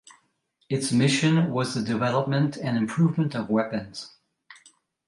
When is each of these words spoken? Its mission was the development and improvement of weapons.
Its 0.67 0.91
mission 0.91 1.51
was 1.51 1.75
the 1.75 1.81
development 1.83 2.57
and 2.57 2.75
improvement 2.75 3.35
of 3.35 3.51
weapons. 3.51 4.09